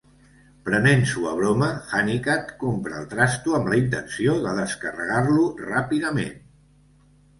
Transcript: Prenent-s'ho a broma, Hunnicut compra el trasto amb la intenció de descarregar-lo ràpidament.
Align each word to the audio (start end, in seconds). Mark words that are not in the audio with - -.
Prenent-s'ho 0.67 1.25
a 1.31 1.33
broma, 1.39 1.67
Hunnicut 1.97 2.49
compra 2.65 2.97
el 3.01 3.05
trasto 3.13 3.55
amb 3.59 3.69
la 3.75 3.79
intenció 3.83 4.39
de 4.47 4.57
descarregar-lo 4.61 5.49
ràpidament. 5.67 6.37